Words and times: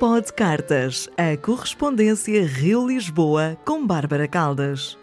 Pó 0.00 0.18
de 0.18 0.32
Cartas, 0.32 1.10
a 1.14 1.36
correspondência 1.36 2.42
Rio-Lisboa 2.46 3.58
com 3.66 3.86
Bárbara 3.86 4.26
Caldas. 4.26 4.96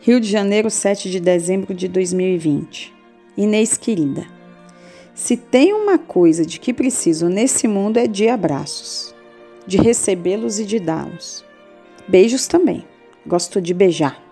Rio 0.00 0.20
de 0.20 0.28
Janeiro, 0.28 0.68
7 0.68 1.08
de 1.08 1.20
dezembro 1.20 1.72
de 1.72 1.86
2020. 1.86 2.92
Inês 3.36 3.76
querida, 3.76 4.26
se 5.14 5.36
tem 5.36 5.72
uma 5.72 5.98
coisa 5.98 6.44
de 6.44 6.58
que 6.58 6.74
preciso 6.74 7.28
nesse 7.28 7.68
mundo 7.68 7.98
é 7.98 8.08
de 8.08 8.28
abraços, 8.28 9.14
de 9.66 9.76
recebê-los 9.76 10.58
e 10.58 10.64
de 10.64 10.78
dá-los. 10.78 11.44
Beijos 12.08 12.46
também. 12.46 12.84
Gosto 13.26 13.60
de 13.60 13.74
beijar. 13.74 14.22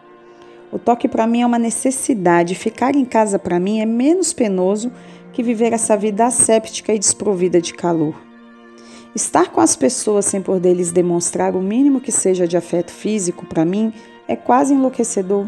O 0.71 0.79
toque 0.79 1.09
para 1.09 1.27
mim 1.27 1.43
é 1.43 1.47
uma 1.47 1.59
necessidade. 1.59 2.55
Ficar 2.55 2.95
em 2.95 3.05
casa 3.05 3.39
para 3.39 3.59
mim 3.59 3.81
é 3.81 3.87
menos 3.87 4.33
penoso 4.33 4.93
que 5.33 5.43
viver 5.43 5.73
essa 5.73 5.97
vida 5.97 6.27
asséptica 6.27 6.95
e 6.95 6.99
desprovida 6.99 7.61
de 7.61 7.75
calor. 7.75 8.15
Estar 9.15 9.51
com 9.51 9.61
as 9.61 9.77
pessoas 9.77 10.25
sem 10.25 10.41
por 10.41 10.59
deles 10.59 10.91
demonstrar 10.91 11.55
o 11.55 11.63
mínimo 11.63 12.01
que 12.01 12.11
seja 12.11 12.49
de 12.49 12.57
afeto 12.57 12.91
físico 12.91 13.47
para 13.47 13.65
mim 13.65 13.93
é 14.27 14.35
quase 14.35 14.75
enlouquecedor. 14.75 15.47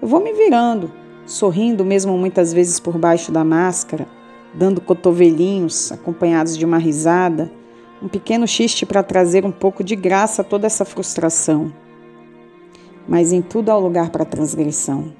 Eu 0.00 0.08
vou 0.08 0.22
me 0.22 0.32
virando, 0.32 0.92
sorrindo 1.24 1.84
mesmo 1.84 2.16
muitas 2.18 2.52
vezes 2.52 2.78
por 2.78 2.98
baixo 2.98 3.32
da 3.32 3.44
máscara, 3.44 4.06
dando 4.52 4.80
cotovelinhos 4.80 5.92
acompanhados 5.92 6.58
de 6.58 6.64
uma 6.64 6.76
risada, 6.76 7.50
um 8.02 8.08
pequeno 8.08 8.46
xiste 8.46 8.84
para 8.84 9.02
trazer 9.02 9.44
um 9.44 9.52
pouco 9.52 9.84
de 9.84 9.94
graça 9.94 10.42
a 10.42 10.44
toda 10.44 10.66
essa 10.66 10.84
frustração. 10.84 11.72
Mas 13.06 13.32
em 13.32 13.40
tudo 13.40 13.70
há 13.70 13.76
lugar 13.76 14.10
para 14.10 14.24
transgressão, 14.24 15.12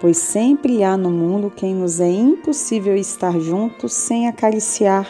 pois 0.00 0.16
sempre 0.16 0.84
há 0.84 0.96
no 0.96 1.10
mundo 1.10 1.52
quem 1.54 1.74
nos 1.74 2.00
é 2.00 2.10
impossível 2.10 2.96
estar 2.96 3.38
juntos 3.40 3.92
sem 3.92 4.28
acariciar. 4.28 5.08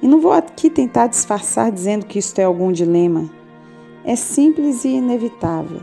E 0.00 0.06
não 0.06 0.20
vou 0.20 0.32
aqui 0.32 0.70
tentar 0.70 1.06
disfarçar 1.06 1.70
dizendo 1.70 2.06
que 2.06 2.18
isto 2.18 2.38
é 2.38 2.44
algum 2.44 2.72
dilema. 2.72 3.30
É 4.04 4.16
simples 4.16 4.84
e 4.84 4.88
inevitável 4.88 5.80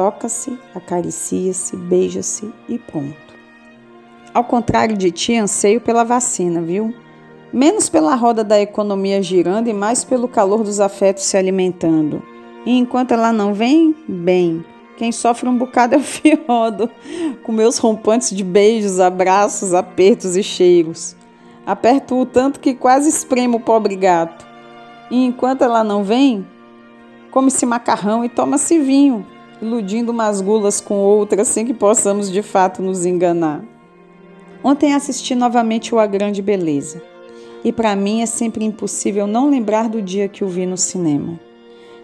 toca-se, 0.00 0.58
acaricia-se, 0.74 1.76
beija-se 1.76 2.50
e 2.66 2.78
pronto. 2.78 3.34
Ao 4.32 4.42
contrário 4.42 4.96
de 4.96 5.10
ti, 5.10 5.36
anseio 5.36 5.78
pela 5.78 6.04
vacina, 6.04 6.62
viu? 6.62 6.94
Menos 7.52 7.88
pela 7.88 8.14
roda 8.14 8.44
da 8.44 8.60
economia 8.60 9.20
girando 9.20 9.68
e 9.68 9.72
mais 9.72 10.04
pelo 10.04 10.28
calor 10.28 10.62
dos 10.62 10.78
afetos 10.78 11.24
se 11.24 11.36
alimentando. 11.36 12.22
E 12.64 12.78
enquanto 12.78 13.12
ela 13.12 13.32
não 13.32 13.52
vem, 13.52 13.94
bem. 14.06 14.64
Quem 14.96 15.10
sofre 15.10 15.48
um 15.48 15.56
bocado 15.56 15.94
é 15.96 15.98
o 15.98 16.02
fiodo, 16.02 16.88
com 17.42 17.50
meus 17.50 17.78
rompantes 17.78 18.36
de 18.36 18.44
beijos, 18.44 19.00
abraços, 19.00 19.74
apertos 19.74 20.36
e 20.36 20.42
cheiros. 20.42 21.16
Aperto-o 21.66 22.24
tanto 22.24 22.60
que 22.60 22.74
quase 22.74 23.08
espremo 23.08 23.56
o 23.56 23.60
pobre 23.60 23.96
gato. 23.96 24.46
E 25.10 25.24
enquanto 25.24 25.62
ela 25.62 25.82
não 25.82 26.04
vem, 26.04 26.46
come-se 27.32 27.66
macarrão 27.66 28.24
e 28.24 28.28
toma-se 28.28 28.78
vinho, 28.78 29.26
iludindo 29.60 30.12
umas 30.12 30.40
gulas 30.40 30.80
com 30.80 30.98
outras 30.98 31.48
sem 31.48 31.66
que 31.66 31.74
possamos 31.74 32.30
de 32.30 32.42
fato 32.42 32.80
nos 32.80 33.04
enganar. 33.04 33.64
Ontem 34.62 34.94
assisti 34.94 35.34
novamente 35.34 35.94
o 35.94 35.98
A 35.98 36.06
Grande 36.06 36.42
Beleza. 36.42 37.02
E 37.62 37.72
para 37.72 37.94
mim 37.94 38.22
é 38.22 38.26
sempre 38.26 38.64
impossível 38.64 39.26
não 39.26 39.50
lembrar 39.50 39.88
do 39.88 40.00
dia 40.00 40.28
que 40.28 40.42
o 40.42 40.48
vi 40.48 40.64
no 40.64 40.78
cinema. 40.78 41.38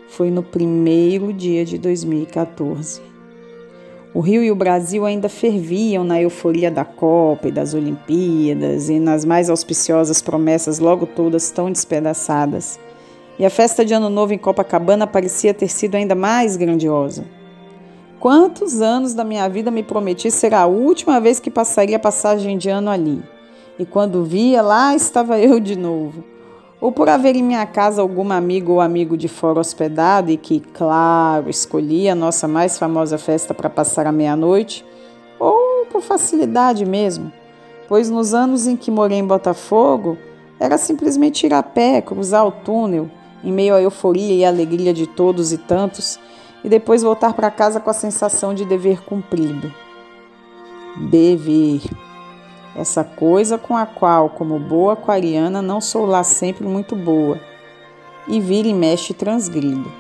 Foi 0.08 0.30
no 0.30 0.42
primeiro 0.42 1.32
dia 1.32 1.64
de 1.64 1.78
2014. 1.78 3.00
O 4.12 4.20
Rio 4.20 4.42
e 4.42 4.50
o 4.50 4.56
Brasil 4.56 5.04
ainda 5.04 5.28
ferviam 5.28 6.04
na 6.04 6.20
euforia 6.20 6.70
da 6.70 6.84
Copa 6.84 7.48
e 7.48 7.52
das 7.52 7.74
Olimpíadas 7.74 8.88
e 8.88 8.98
nas 8.98 9.24
mais 9.24 9.50
auspiciosas 9.50 10.22
promessas 10.22 10.78
logo 10.78 11.06
todas 11.06 11.50
tão 11.50 11.70
despedaçadas. 11.70 12.78
E 13.38 13.44
a 13.44 13.50
festa 13.50 13.84
de 13.84 13.92
Ano 13.92 14.08
Novo 14.08 14.32
em 14.32 14.38
Copacabana 14.38 15.06
parecia 15.06 15.52
ter 15.52 15.68
sido 15.68 15.96
ainda 15.96 16.14
mais 16.14 16.56
grandiosa. 16.56 17.24
Quantos 18.18 18.80
anos 18.80 19.12
da 19.12 19.24
minha 19.24 19.46
vida 19.48 19.70
me 19.70 19.82
prometi 19.82 20.30
ser 20.30 20.54
a 20.54 20.66
última 20.66 21.20
vez 21.20 21.38
que 21.38 21.50
passaria 21.50 21.96
a 21.96 22.00
passagem 22.00 22.56
de 22.56 22.70
ano 22.70 22.90
ali? 22.90 23.22
E 23.78 23.84
quando 23.84 24.24
via, 24.24 24.62
lá 24.62 24.94
estava 24.94 25.38
eu 25.40 25.60
de 25.60 25.76
novo. 25.76 26.24
Ou 26.80 26.92
por 26.92 27.08
haver 27.08 27.34
em 27.34 27.42
minha 27.42 27.66
casa 27.66 28.02
algum 28.02 28.30
amigo 28.30 28.72
ou 28.72 28.80
amigo 28.80 29.16
de 29.16 29.28
fora 29.28 29.60
hospedado 29.60 30.30
e 30.30 30.36
que, 30.36 30.60
claro, 30.60 31.48
escolhia 31.48 32.12
a 32.12 32.14
nossa 32.14 32.46
mais 32.46 32.78
famosa 32.78 33.16
festa 33.16 33.54
para 33.54 33.70
passar 33.70 34.06
a 34.06 34.12
meia-noite, 34.12 34.84
ou 35.38 35.86
por 35.86 36.02
facilidade 36.02 36.84
mesmo, 36.84 37.32
pois 37.88 38.10
nos 38.10 38.34
anos 38.34 38.66
em 38.66 38.76
que 38.76 38.90
morei 38.90 39.18
em 39.18 39.26
Botafogo, 39.26 40.18
era 40.60 40.76
simplesmente 40.76 41.46
ir 41.46 41.54
a 41.54 41.62
pé, 41.62 42.00
cruzar 42.02 42.46
o 42.46 42.52
túnel, 42.52 43.10
em 43.42 43.52
meio 43.52 43.74
à 43.74 43.80
euforia 43.80 44.34
e 44.34 44.44
alegria 44.44 44.92
de 44.92 45.06
todos 45.06 45.52
e 45.52 45.58
tantos, 45.58 46.18
e 46.62 46.68
depois 46.68 47.02
voltar 47.02 47.32
para 47.32 47.50
casa 47.50 47.80
com 47.80 47.88
a 47.88 47.94
sensação 47.94 48.52
de 48.52 48.64
dever 48.64 49.02
cumprido. 49.02 49.72
Dever. 51.10 52.05
Essa 52.76 53.02
coisa 53.02 53.56
com 53.56 53.74
a 53.74 53.86
qual, 53.86 54.28
como 54.28 54.58
boa 54.58 54.92
aquariana, 54.92 55.62
não 55.62 55.80
sou 55.80 56.04
lá 56.04 56.22
sempre 56.22 56.66
muito 56.66 56.94
boa. 56.94 57.40
E 58.28 58.38
vira 58.38 58.68
e 58.68 58.74
mexe 58.74 59.14
transgrido. 59.14 59.90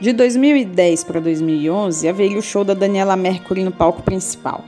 De 0.00 0.12
2010 0.12 1.04
para 1.04 1.20
2011, 1.20 2.08
haveria 2.08 2.38
o 2.38 2.42
show 2.42 2.64
da 2.64 2.74
Daniela 2.74 3.16
Mercury 3.16 3.62
no 3.62 3.72
palco 3.72 4.02
principal. 4.02 4.64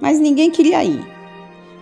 Mas 0.00 0.18
ninguém 0.18 0.50
queria 0.50 0.82
ir. 0.82 1.04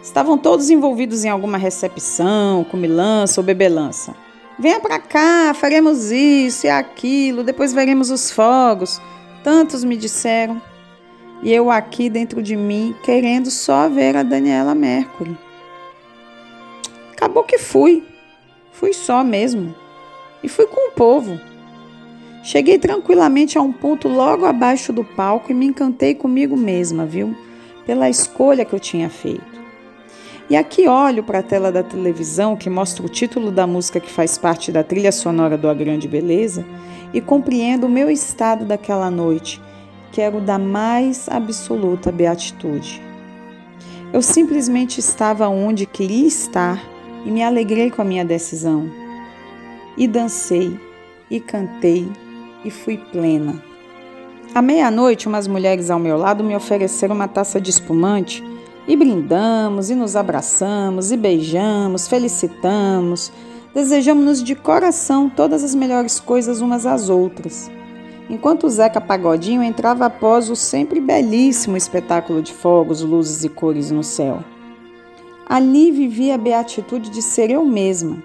Estavam 0.03 0.37
todos 0.37 0.71
envolvidos 0.71 1.25
em 1.25 1.29
alguma 1.29 1.59
recepção, 1.59 2.65
comilança 2.65 3.41
ou 3.41 3.45
bebelança. 3.45 4.15
Venha 4.59 4.81
para 4.81 4.99
cá, 4.99 5.55
faremos 5.55 6.11
isso 6.11 6.67
e 6.67 6.71
aquilo, 6.71 7.45
depois 7.45 7.73
veremos 7.73 8.11
os 8.11 8.31
fogos. 8.31 9.01
Tantos 9.45 9.85
me 9.85 9.97
disseram. 9.97 10.61
E 11.43 11.53
eu 11.53 11.71
aqui 11.71 12.11
dentro 12.11 12.43
de 12.43 12.55
mim, 12.55 12.95
querendo 13.03 13.51
só 13.51 13.89
ver 13.89 14.17
a 14.17 14.23
Daniela 14.23 14.75
Mercury. 14.75 15.37
Acabou 17.13 17.45
que 17.45 17.59
fui. 17.59 18.05
Fui 18.73 18.93
só 18.93 19.25
mesmo. 19.25 19.75
E 20.43 20.49
fui 20.49 20.67
com 20.67 20.89
o 20.89 20.93
povo. 20.93 21.41
Cheguei 22.43 22.79
tranquilamente 22.79 23.59
a 23.59 23.63
um 23.63 23.73
ponto 23.73 24.09
logo 24.09 24.47
abaixo 24.47 24.93
do 24.93 25.05
palco 25.05 25.51
e 25.51 25.55
me 25.55 25.67
encantei 25.67 26.15
comigo 26.15 26.57
mesma, 26.57 27.05
viu? 27.05 27.37
Pela 27.87 28.09
escolha 28.09 28.65
que 28.65 28.73
eu 28.73 28.81
tinha 28.81 29.11
feito. 29.11 29.61
E 30.49 30.57
aqui 30.57 30.89
olho 30.89 31.23
para 31.23 31.39
a 31.39 31.43
tela 31.43 31.71
da 31.71 31.83
televisão 31.83 32.57
que 32.57 32.69
mostra 32.69 33.05
o 33.05 33.09
título 33.09 33.53
da 33.53 33.67
música 33.67 34.01
que 34.01 34.11
faz 34.11 34.37
parte 34.37 34.73
da 34.73 34.83
trilha 34.83 35.13
sonora 35.13 35.57
do 35.57 35.69
A 35.69 35.75
Grande 35.75 36.09
Beleza 36.09 36.65
e 37.13 37.21
compreendo 37.21 37.87
o 37.87 37.91
meu 37.91 38.11
estado 38.11 38.65
daquela 38.65 39.11
noite, 39.11 39.61
que 40.13 40.21
era 40.21 40.37
o 40.37 40.41
da 40.41 40.59
mais 40.59 41.29
absoluta 41.29 42.11
beatitude. 42.11 43.03
Eu 44.13 44.23
simplesmente 44.23 44.99
estava 44.99 45.49
onde 45.49 45.87
queria 45.87 46.27
estar 46.27 46.83
e 47.25 47.31
me 47.31 47.43
alegrei 47.43 47.91
com 47.91 48.03
a 48.03 48.05
minha 48.05 48.25
decisão. 48.25 48.91
E 49.97 50.09
dancei, 50.09 50.79
e 51.31 51.39
cantei, 51.39 52.09
e 52.65 52.71
fui 52.71 52.97
plena. 52.97 53.63
À 54.53 54.61
meia-noite, 54.61 55.29
umas 55.29 55.47
mulheres 55.47 55.91
ao 55.91 55.99
meu 55.99 56.17
lado 56.17 56.43
me 56.43 56.57
ofereceram 56.57 57.15
uma 57.15 57.29
taça 57.29 57.61
de 57.61 57.71
espumante 57.71 58.43
e 58.89 58.97
brindamos, 58.97 59.91
e 59.91 59.95
nos 59.95 60.17
abraçamos, 60.17 61.13
e 61.13 61.17
beijamos, 61.17 62.09
felicitamos, 62.09 63.31
desejamos-nos 63.73 64.43
de 64.43 64.57
coração 64.57 65.31
todas 65.31 65.63
as 65.63 65.75
melhores 65.75 66.19
coisas 66.19 66.61
umas 66.61 66.85
às 66.85 67.09
outras. 67.09 67.71
Enquanto 68.31 68.69
Zeca 68.71 69.01
Pagodinho 69.01 69.61
entrava 69.61 70.07
após 70.07 70.49
o 70.51 70.55
sempre 70.55 71.01
belíssimo 71.01 71.77
espetáculo 71.77 72.41
de 72.41 72.53
fogos, 72.53 73.03
luzes 73.03 73.43
e 73.43 73.49
cores 73.49 73.91
no 73.91 74.05
céu. 74.05 74.45
Ali 75.45 75.91
vivia 75.91 76.37
a 76.37 76.39
beatitude 76.39 77.11
de 77.11 77.23
ser 77.23 77.51
eu 77.51 77.65
mesma. 77.65 78.23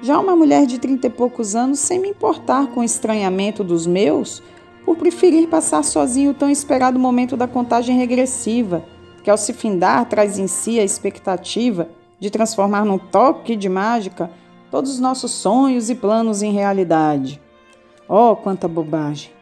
Já 0.00 0.18
uma 0.18 0.34
mulher 0.34 0.64
de 0.64 0.78
trinta 0.78 1.06
e 1.06 1.10
poucos 1.10 1.54
anos, 1.54 1.80
sem 1.80 1.98
me 1.98 2.08
importar 2.08 2.68
com 2.68 2.80
o 2.80 2.84
estranhamento 2.84 3.62
dos 3.62 3.86
meus, 3.86 4.42
por 4.86 4.96
preferir 4.96 5.46
passar 5.48 5.84
sozinho 5.84 6.30
o 6.30 6.34
tão 6.34 6.48
esperado 6.48 6.98
momento 6.98 7.36
da 7.36 7.46
contagem 7.46 7.98
regressiva, 7.98 8.82
que 9.22 9.28
ao 9.28 9.36
se 9.36 9.52
findar 9.52 10.06
traz 10.06 10.38
em 10.38 10.46
si 10.46 10.80
a 10.80 10.82
expectativa 10.82 11.90
de 12.18 12.30
transformar 12.30 12.86
num 12.86 12.98
toque 12.98 13.54
de 13.54 13.68
mágica 13.68 14.30
todos 14.70 14.92
os 14.92 14.98
nossos 14.98 15.30
sonhos 15.30 15.90
e 15.90 15.94
planos 15.94 16.40
em 16.40 16.52
realidade. 16.52 17.38
Oh, 18.08 18.34
quanta 18.34 18.66
bobagem! 18.66 19.41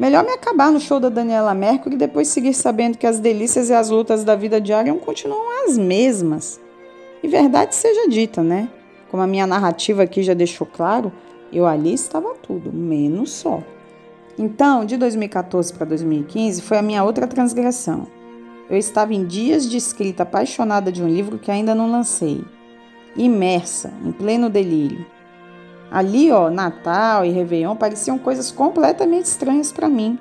Melhor 0.00 0.24
me 0.24 0.32
acabar 0.32 0.72
no 0.72 0.80
show 0.80 0.98
da 0.98 1.10
Daniela 1.10 1.52
Mercury 1.54 1.94
e 1.94 1.98
depois 1.98 2.28
seguir 2.28 2.54
sabendo 2.54 2.96
que 2.96 3.06
as 3.06 3.20
delícias 3.20 3.68
e 3.68 3.74
as 3.74 3.90
lutas 3.90 4.24
da 4.24 4.34
vida 4.34 4.58
diária 4.58 4.94
continuam 4.94 5.66
as 5.66 5.76
mesmas. 5.76 6.58
E 7.22 7.28
verdade 7.28 7.74
seja 7.74 8.08
dita, 8.08 8.42
né? 8.42 8.70
Como 9.10 9.22
a 9.22 9.26
minha 9.26 9.46
narrativa 9.46 10.02
aqui 10.02 10.22
já 10.22 10.32
deixou 10.32 10.66
claro, 10.66 11.12
eu 11.52 11.66
ali 11.66 11.92
estava 11.92 12.32
tudo, 12.36 12.72
menos 12.72 13.30
só. 13.30 13.62
Então, 14.38 14.86
de 14.86 14.96
2014 14.96 15.74
para 15.74 15.84
2015 15.84 16.62
foi 16.62 16.78
a 16.78 16.82
minha 16.82 17.04
outra 17.04 17.26
transgressão. 17.26 18.06
Eu 18.70 18.78
estava 18.78 19.12
em 19.12 19.26
dias 19.26 19.68
de 19.68 19.76
escrita 19.76 20.22
apaixonada 20.22 20.90
de 20.90 21.02
um 21.02 21.08
livro 21.08 21.38
que 21.38 21.50
ainda 21.50 21.74
não 21.74 21.92
lancei, 21.92 22.42
imersa, 23.14 23.92
em 24.02 24.12
pleno 24.12 24.48
delírio. 24.48 25.04
Ali, 25.90 26.30
ó, 26.30 26.48
Natal 26.48 27.24
e 27.24 27.30
Réveillon 27.30 27.74
pareciam 27.74 28.18
coisas 28.18 28.52
completamente 28.52 29.24
estranhas 29.24 29.72
para 29.72 29.88
mim. 29.88 30.18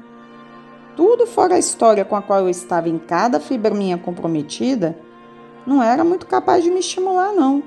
Tudo 0.96 1.28
fora 1.28 1.56
a 1.56 1.60
história 1.60 2.04
com 2.04 2.16
a 2.16 2.22
qual 2.22 2.40
eu 2.40 2.50
estava 2.50 2.90
em 2.90 2.98
cada 2.98 3.40
fibra 3.40 3.74
minha 3.74 3.98
comprometida, 3.98 4.98
não 5.66 5.84
era 5.84 6.04
muito 6.04 6.26
capaz 6.26 6.64
de 6.64 6.72
me 6.72 6.80
estimular, 6.80 7.32
não. 7.32 7.62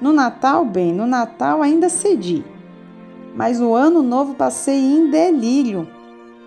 No 0.00 0.12
Natal, 0.12 0.64
bem, 0.64 0.92
no 0.92 1.06
Natal 1.06 1.62
ainda 1.62 1.88
cedi. 1.88 2.44
Mas 3.34 3.60
o 3.60 3.74
ano 3.74 4.02
novo 4.02 4.34
passei 4.34 4.78
em 4.78 5.10
delírio, 5.10 5.88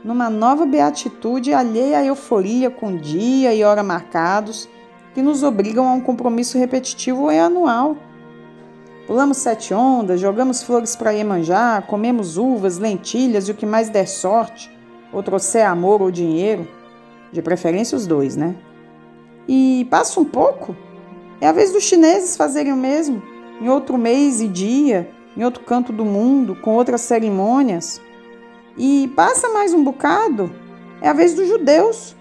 numa 0.03 0.29
nova 0.29 0.65
beatitude 0.65 1.53
alheia 1.53 1.99
à 1.99 2.05
euforia 2.05 2.69
com 2.69 2.95
dia 2.95 3.53
e 3.53 3.63
hora 3.63 3.83
marcados, 3.83 4.69
que 5.13 5.21
nos 5.21 5.41
obrigam 5.43 5.87
a 5.87 5.93
um 5.93 6.01
compromisso 6.01 6.57
repetitivo 6.57 7.31
e 7.31 7.39
anual. 7.39 7.97
Pulamos 9.09 9.37
sete 9.37 9.73
ondas, 9.73 10.19
jogamos 10.19 10.61
flores 10.61 10.95
para 10.95 11.09
Iemanjá, 11.09 11.81
comemos 11.81 12.37
uvas, 12.37 12.77
lentilhas 12.77 13.47
e 13.47 13.51
o 13.51 13.55
que 13.55 13.65
mais 13.65 13.89
der 13.89 14.07
sorte, 14.07 14.69
ou 15.11 15.23
trouxer 15.23 15.65
amor 15.65 15.99
ou 15.99 16.11
dinheiro, 16.11 16.67
de 17.31 17.41
preferência 17.41 17.97
os 17.97 18.05
dois, 18.05 18.35
né? 18.35 18.55
E 19.47 19.87
passa 19.89 20.19
um 20.19 20.25
pouco, 20.25 20.75
é 21.41 21.47
a 21.47 21.51
vez 21.51 21.71
dos 21.71 21.85
chineses 21.85 22.37
fazerem 22.37 22.71
o 22.71 22.77
mesmo, 22.77 23.19
em 23.59 23.67
outro 23.67 23.97
mês 23.97 24.41
e 24.41 24.47
dia, 24.47 25.09
em 25.35 25.43
outro 25.43 25.63
canto 25.63 25.91
do 25.91 26.05
mundo, 26.05 26.55
com 26.57 26.75
outras 26.75 27.01
cerimônias. 27.01 27.99
E 28.77 29.11
passa 29.15 29.49
mais 29.49 29.73
um 29.73 29.83
bocado, 29.83 30.51
é 31.01 31.09
a 31.09 31.13
vez 31.13 31.33
dos 31.33 31.47
judeus, 31.47 32.15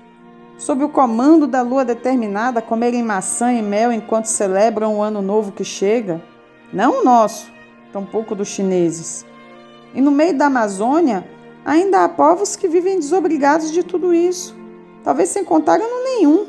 sob 0.57 0.83
o 0.85 0.89
comando 0.89 1.47
da 1.47 1.61
lua 1.61 1.85
determinada, 1.85 2.63
comerem 2.63 3.03
maçã 3.03 3.53
e 3.53 3.61
mel 3.61 3.93
enquanto 3.93 4.25
celebram 4.25 4.97
o 4.97 5.03
ano 5.03 5.21
novo 5.21 5.53
que 5.53 5.65
chega 5.65 6.23
não 6.73 7.01
o 7.01 7.05
nosso, 7.05 7.51
tampouco 7.93 8.35
dos 8.35 8.49
chineses. 8.49 9.25
E 9.95 10.01
no 10.01 10.11
meio 10.11 10.37
da 10.37 10.47
Amazônia, 10.47 11.27
ainda 11.65 12.05
há 12.05 12.09
povos 12.09 12.57
que 12.57 12.69
vivem 12.69 12.99
desobrigados 12.99 13.73
de 13.73 13.83
tudo 13.83 14.13
isso, 14.13 14.57
talvez 15.03 15.31
sem 15.31 15.45
contar 15.45 15.81
ano 15.81 16.05
nenhum, 16.05 16.47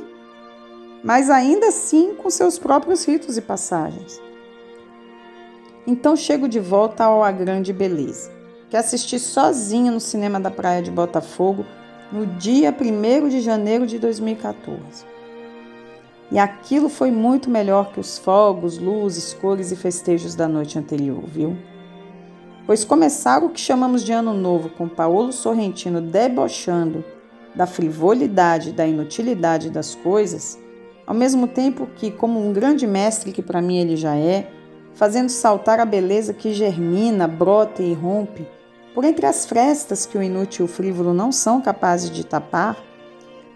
mas 1.03 1.29
ainda 1.29 1.67
assim 1.67 2.13
com 2.15 2.29
seus 2.29 2.59
próprios 2.59 3.05
ritos 3.05 3.37
e 3.37 3.41
passagens. 3.41 4.21
Então 5.87 6.15
chego 6.15 6.47
de 6.47 6.59
volta 6.59 7.05
ao 7.05 7.23
A 7.23 7.31
Grande 7.31 7.71
Beleza, 7.71 8.31
que 8.69 8.77
assisti 8.77 9.17
sozinho 9.17 9.93
no 9.93 9.99
cinema 9.99 10.39
da 10.39 10.51
Praia 10.51 10.81
de 10.81 10.91
Botafogo 10.91 11.65
no 12.11 12.25
dia 12.25 12.75
1 12.77 13.29
de 13.29 13.39
janeiro 13.39 13.87
de 13.87 13.97
2014. 13.97 15.05
E 16.31 16.37
aquilo 16.37 16.89
foi 16.89 17.09
muito 17.11 17.49
melhor 17.49 17.91
que 17.91 17.99
os 17.99 18.17
fogos, 18.17 18.77
luzes, 18.77 19.33
cores 19.33 19.71
e 19.71 19.75
festejos 19.75 20.35
da 20.35 20.47
noite 20.47 20.77
anterior, 20.77 21.23
viu? 21.25 21.57
Pois 22.67 22.85
começar 22.85 23.43
o 23.43 23.49
que 23.49 23.59
chamamos 23.59 24.03
de 24.03 24.11
Ano 24.11 24.33
Novo 24.33 24.69
com 24.69 24.87
Paulo 24.87 25.33
Sorrentino 25.33 25.99
debochando 25.99 27.03
da 27.55 27.65
frivolidade, 27.65 28.71
da 28.71 28.85
inutilidade 28.85 29.71
das 29.71 29.95
coisas, 29.95 30.59
ao 31.07 31.15
mesmo 31.15 31.47
tempo 31.47 31.87
que, 31.95 32.11
como 32.11 32.39
um 32.39 32.53
grande 32.53 32.85
mestre 32.85 33.31
que 33.31 33.41
para 33.41 33.59
mim 33.59 33.79
ele 33.79 33.95
já 33.95 34.15
é, 34.15 34.51
fazendo 34.93 35.29
saltar 35.29 35.79
a 35.79 35.85
beleza 35.85 36.31
que 36.31 36.53
germina, 36.53 37.27
brota 37.27 37.81
e 37.81 37.93
rompe, 37.93 38.45
por 38.93 39.03
entre 39.03 39.25
as 39.25 39.47
frestas 39.47 40.05
que 40.05 40.17
o 40.17 40.21
inútil 40.21 40.65
e 40.65 40.69
o 40.69 40.71
frívolo 40.71 41.11
não 41.11 41.31
são 41.31 41.61
capazes 41.61 42.11
de 42.11 42.23
tapar, 42.23 42.77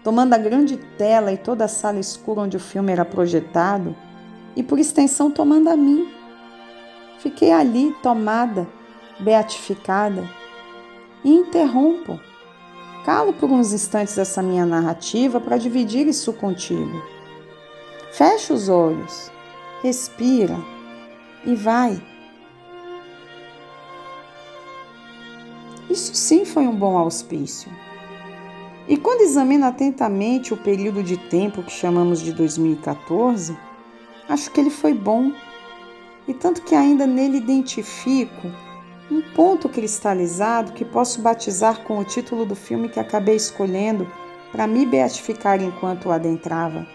tomando 0.04 0.34
a 0.34 0.38
grande 0.38 0.76
tela 0.76 1.32
e 1.32 1.38
toda 1.38 1.64
a 1.64 1.68
sala 1.68 1.98
escura 1.98 2.42
onde 2.42 2.58
o 2.58 2.60
filme 2.60 2.92
era 2.92 3.06
projetado, 3.06 3.96
e 4.54 4.62
por 4.62 4.78
extensão 4.78 5.30
tomando 5.30 5.68
a 5.70 5.76
mim. 5.76 6.06
Fiquei 7.18 7.50
ali, 7.50 7.92
tomada, 8.02 8.68
beatificada, 9.18 10.28
e 11.24 11.32
interrompo. 11.32 12.20
Calo 13.06 13.32
por 13.32 13.50
uns 13.50 13.72
instantes 13.72 14.18
essa 14.18 14.42
minha 14.42 14.66
narrativa 14.66 15.40
para 15.40 15.56
dividir 15.56 16.06
isso 16.06 16.32
contigo. 16.34 17.02
Fecha 18.12 18.52
os 18.52 18.68
olhos, 18.68 19.32
respira 19.82 20.56
e 21.46 21.54
vai. 21.54 22.00
Isso 25.88 26.14
sim 26.14 26.44
foi 26.44 26.66
um 26.66 26.76
bom 26.76 26.96
auspício. 26.96 27.70
E 28.86 28.96
quando 28.96 29.22
examino 29.22 29.64
atentamente 29.64 30.52
o 30.52 30.56
período 30.56 31.02
de 31.02 31.16
tempo 31.16 31.62
que 31.62 31.72
chamamos 31.72 32.20
de 32.20 32.32
2014, 32.32 33.56
acho 34.28 34.50
que 34.50 34.60
ele 34.60 34.70
foi 34.70 34.92
bom. 34.92 35.32
E 36.28 36.34
tanto 36.34 36.62
que 36.62 36.74
ainda 36.74 37.06
nele 37.06 37.38
identifico 37.38 38.50
um 39.10 39.22
ponto 39.34 39.68
cristalizado 39.68 40.72
que 40.72 40.84
posso 40.84 41.20
batizar 41.20 41.82
com 41.84 41.98
o 41.98 42.04
título 42.04 42.44
do 42.44 42.54
filme 42.54 42.88
que 42.88 43.00
acabei 43.00 43.36
escolhendo 43.36 44.06
para 44.50 44.66
me 44.66 44.86
beatificar 44.86 45.62
enquanto 45.62 46.06
o 46.06 46.12
adentrava. 46.12 46.86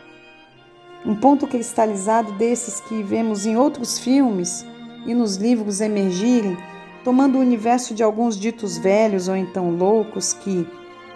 Um 1.05 1.15
ponto 1.15 1.47
cristalizado 1.47 2.31
desses 2.33 2.79
que 2.81 3.01
vemos 3.03 3.45
em 3.45 3.57
outros 3.57 3.99
filmes 3.99 4.65
e 5.05 5.13
nos 5.13 5.35
livros 5.37 5.81
emergirem, 5.81 6.57
tomando 7.03 7.37
o 7.37 7.41
universo 7.41 7.93
de 7.93 8.03
alguns 8.03 8.37
ditos 8.37 8.77
velhos 8.77 9.27
ou 9.27 9.35
então 9.35 9.71
loucos 9.71 10.33
que, 10.33 10.67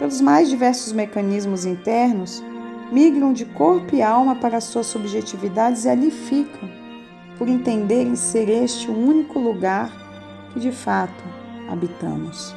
pelos 0.03 0.19
mais 0.19 0.49
diversos 0.49 0.91
mecanismos 0.91 1.63
internos, 1.63 2.43
migram 2.91 3.31
de 3.31 3.45
corpo 3.45 3.95
e 3.95 4.01
alma 4.01 4.35
para 4.35 4.59
suas 4.59 4.87
subjetividades 4.87 5.85
e 5.85 5.89
ali 5.89 6.11
ficam, 6.11 6.69
por 7.37 7.47
entenderem 7.47 8.13
ser 8.13 8.49
este 8.49 8.91
o 8.91 8.93
único 8.93 9.39
lugar 9.39 9.89
que 10.51 10.59
de 10.59 10.73
fato 10.73 11.23
habitamos. 11.69 12.53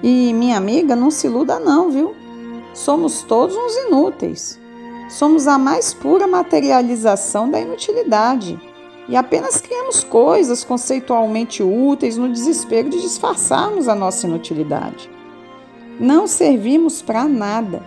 E 0.00 0.32
minha 0.32 0.56
amiga, 0.56 0.94
não 0.94 1.10
se 1.10 1.26
iluda 1.26 1.58
não, 1.58 1.90
viu? 1.90 2.14
Somos 2.72 3.22
todos 3.22 3.56
uns 3.56 3.74
inúteis. 3.88 4.60
Somos 5.08 5.48
a 5.48 5.58
mais 5.58 5.92
pura 5.92 6.28
materialização 6.28 7.50
da 7.50 7.58
inutilidade 7.58 8.60
e 9.08 9.16
apenas 9.16 9.60
criamos 9.60 10.02
coisas 10.02 10.64
conceitualmente 10.64 11.62
úteis 11.62 12.16
no 12.16 12.28
desespero 12.28 12.88
de 12.88 13.00
disfarçarmos 13.00 13.88
a 13.88 13.94
nossa 13.94 14.26
inutilidade. 14.26 15.10
Não 16.00 16.26
servimos 16.26 17.02
para 17.02 17.24
nada 17.24 17.82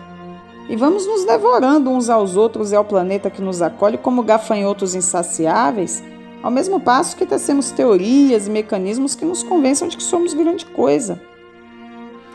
e 0.68 0.76
vamos 0.76 1.06
nos 1.06 1.24
devorando 1.24 1.90
uns 1.90 2.08
aos 2.08 2.36
outros 2.36 2.72
e 2.72 2.76
ao 2.76 2.84
planeta 2.84 3.30
que 3.30 3.42
nos 3.42 3.60
acolhe 3.60 3.98
como 3.98 4.22
gafanhotos 4.22 4.94
insaciáveis, 4.94 6.02
ao 6.42 6.50
mesmo 6.50 6.78
passo 6.78 7.16
que 7.16 7.26
tecemos 7.26 7.70
teorias 7.70 8.46
e 8.46 8.50
mecanismos 8.50 9.14
que 9.14 9.24
nos 9.24 9.42
convençam 9.42 9.88
de 9.88 9.96
que 9.96 10.02
somos 10.02 10.34
grande 10.34 10.64
coisa. 10.66 11.20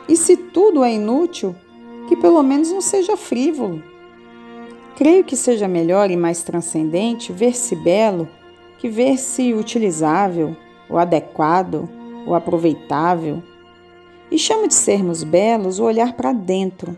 E 0.09 0.17
se 0.17 0.35
tudo 0.35 0.83
é 0.83 0.93
inútil, 0.93 1.55
que 2.09 2.17
pelo 2.17 2.43
menos 2.43 2.71
não 2.71 2.81
seja 2.81 3.15
frívolo. 3.15 3.81
Creio 4.97 5.23
que 5.23 5.37
seja 5.37 5.67
melhor 5.67 6.11
e 6.11 6.17
mais 6.17 6.43
transcendente 6.43 7.31
ver-se 7.31 7.75
belo 7.75 8.27
que 8.83 8.89
ver-se 8.89 9.53
utilizável, 9.53 10.57
o 10.89 10.97
adequado, 10.97 11.89
o 12.27 12.35
aproveitável. 12.35 13.41
E 14.29 14.37
chamo 14.37 14.67
de 14.67 14.73
sermos 14.73 15.23
belos 15.23 15.79
o 15.79 15.85
olhar 15.85 16.11
para 16.17 16.33
dentro, 16.33 16.97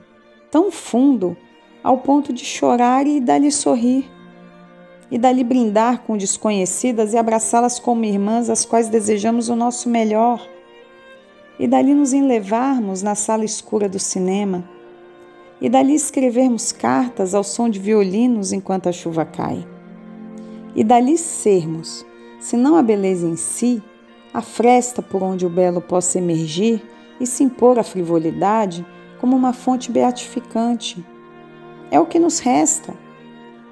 tão 0.49 0.71
fundo, 0.71 1.37
ao 1.83 1.99
ponto 1.99 2.33
de 2.33 2.43
chorar 2.43 3.05
e 3.05 3.21
dali 3.21 3.51
sorrir, 3.51 4.09
e 5.11 5.19
dali 5.19 5.43
brindar 5.43 6.01
com 6.01 6.17
desconhecidas 6.17 7.13
e 7.13 7.17
abraçá-las 7.19 7.77
como 7.77 8.03
irmãs 8.03 8.49
às 8.49 8.65
quais 8.65 8.89
desejamos 8.89 9.47
o 9.49 9.55
nosso 9.55 9.87
melhor, 9.87 10.43
e 11.59 11.67
dali 11.67 11.93
nos 11.93 12.13
enlevarmos 12.13 13.03
na 13.03 13.13
sala 13.13 13.45
escura 13.45 13.87
do 13.87 13.99
cinema, 13.99 14.67
e 15.61 15.69
dali 15.69 15.93
escrevermos 15.93 16.71
cartas 16.71 17.35
ao 17.35 17.43
som 17.43 17.69
de 17.69 17.77
violinos 17.77 18.51
enquanto 18.51 18.89
a 18.89 18.91
chuva 18.91 19.23
cai 19.23 19.74
e 20.75 20.83
dali 20.83 21.17
sermos, 21.17 22.05
se 22.39 22.57
não 22.57 22.75
a 22.75 22.83
beleza 22.83 23.25
em 23.25 23.35
si, 23.35 23.81
a 24.33 24.41
fresta 24.41 25.01
por 25.01 25.23
onde 25.23 25.45
o 25.45 25.49
belo 25.49 25.79
possa 25.79 26.17
emergir 26.17 26.83
e 27.19 27.25
se 27.25 27.43
impor 27.43 27.79
à 27.79 27.83
frivolidade 27.83 28.85
como 29.19 29.35
uma 29.35 29.53
fonte 29.53 29.89
beatificante. 29.89 31.03
É 31.89 31.99
o 31.99 32.05
que 32.05 32.19
nos 32.19 32.39
resta. 32.39 32.93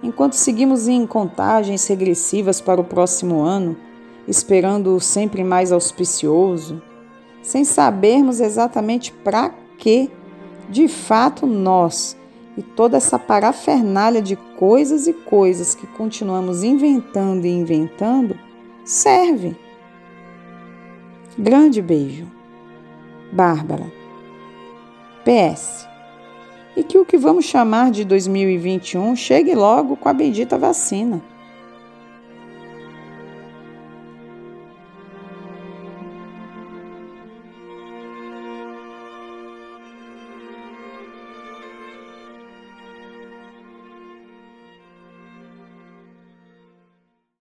Enquanto 0.02 0.34
seguimos 0.34 0.88
em 0.88 1.06
contagens 1.06 1.86
regressivas 1.88 2.62
para 2.62 2.80
o 2.80 2.84
próximo 2.84 3.42
ano, 3.42 3.76
esperando 4.28 4.96
o 4.96 5.02
sempre 5.02 5.44
mais 5.44 5.72
auspicioso, 5.72 6.82
sem 7.42 7.66
sabermos 7.66 8.40
exatamente 8.40 9.12
para 9.12 9.50
que, 9.78 10.10
de 10.70 10.88
fato, 10.88 11.46
nós, 11.46 12.18
e 12.58 12.62
toda 12.62 12.98
essa 12.98 13.18
parafernália 13.18 14.22
de 14.22 14.36
coisas 14.36 15.08
e 15.08 15.14
coisas 15.14 15.74
que 15.74 15.88
continuamos 15.88 16.64
inventando 16.64 17.46
e 17.46 17.50
inventando 17.50 18.38
serve. 18.84 19.56
Grande 21.38 21.82
beijo. 21.82 22.28
Bárbara. 23.32 23.92
PS. 25.26 25.88
E 26.76 26.84
que 26.84 26.98
o 26.98 27.06
que 27.06 27.18
vamos 27.18 27.46
chamar 27.46 27.92
de 27.92 28.04
2021 28.04 29.16
chegue 29.16 29.56
logo 29.56 29.96
com 29.96 30.10
a 30.10 30.14
bendita 30.14 30.58
vacina. 30.58 31.22